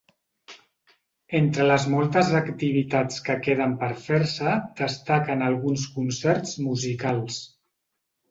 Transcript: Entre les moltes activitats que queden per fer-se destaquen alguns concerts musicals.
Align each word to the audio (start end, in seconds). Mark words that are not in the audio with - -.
Entre 1.39 1.65
les 1.71 1.83
moltes 1.95 2.31
activitats 2.39 3.19
que 3.27 3.35
queden 3.47 3.75
per 3.83 3.91
fer-se 4.07 4.55
destaquen 4.81 5.45
alguns 5.49 5.85
concerts 5.99 6.57
musicals. 6.71 7.39